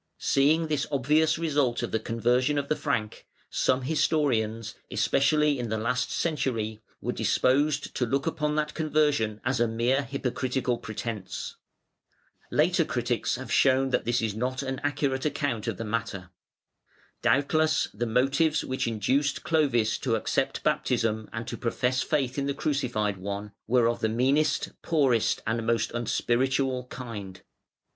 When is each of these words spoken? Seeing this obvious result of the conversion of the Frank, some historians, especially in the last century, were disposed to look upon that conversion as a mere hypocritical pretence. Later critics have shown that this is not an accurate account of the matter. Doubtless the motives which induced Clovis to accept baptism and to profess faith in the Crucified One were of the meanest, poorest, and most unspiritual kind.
Seeing 0.17 0.65
this 0.65 0.87
obvious 0.91 1.37
result 1.37 1.83
of 1.83 1.91
the 1.91 1.99
conversion 1.99 2.57
of 2.57 2.69
the 2.69 2.75
Frank, 2.75 3.27
some 3.51 3.83
historians, 3.83 4.73
especially 4.89 5.59
in 5.59 5.69
the 5.69 5.77
last 5.77 6.09
century, 6.09 6.81
were 7.01 7.11
disposed 7.11 7.93
to 7.95 8.07
look 8.07 8.25
upon 8.25 8.55
that 8.55 8.73
conversion 8.73 9.39
as 9.45 9.59
a 9.59 9.67
mere 9.67 10.01
hypocritical 10.01 10.79
pretence. 10.79 11.55
Later 12.49 12.83
critics 12.83 13.35
have 13.35 13.53
shown 13.53 13.91
that 13.91 14.03
this 14.05 14.23
is 14.23 14.33
not 14.33 14.63
an 14.63 14.79
accurate 14.83 15.23
account 15.23 15.67
of 15.67 15.77
the 15.77 15.85
matter. 15.85 16.31
Doubtless 17.21 17.87
the 17.93 18.07
motives 18.07 18.65
which 18.65 18.87
induced 18.87 19.43
Clovis 19.43 19.99
to 19.99 20.15
accept 20.15 20.63
baptism 20.63 21.29
and 21.31 21.47
to 21.47 21.55
profess 21.55 22.01
faith 22.01 22.39
in 22.39 22.47
the 22.47 22.55
Crucified 22.55 23.17
One 23.17 23.51
were 23.67 23.87
of 23.87 23.99
the 23.99 24.09
meanest, 24.09 24.69
poorest, 24.81 25.43
and 25.45 25.63
most 25.63 25.91
unspiritual 25.91 26.85
kind. 26.87 27.43